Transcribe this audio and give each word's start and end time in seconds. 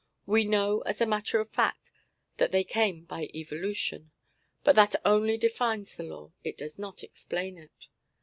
We 0.25 0.45
know 0.45 0.81
as 0.87 0.99
a 0.99 1.05
matter 1.05 1.39
of 1.39 1.51
fact 1.51 1.91
that 2.37 2.51
they 2.51 2.63
came 2.63 3.03
by 3.05 3.29
evolution, 3.35 4.09
but 4.63 4.75
that 4.75 4.95
only 5.05 5.37
defines 5.37 5.95
the 5.95 6.01
law. 6.01 6.31
It 6.43 6.57
does 6.57 6.79
not 6.79 7.03
explain 7.03 7.59
it. 7.59 7.87